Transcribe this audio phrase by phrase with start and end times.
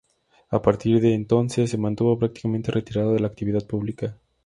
[0.49, 4.17] A partir de entonces se mantuvo prácticamente retirado de la actividad pública.